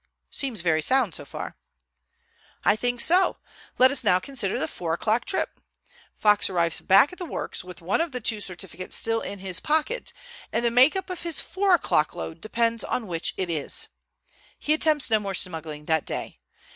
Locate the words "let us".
3.77-4.03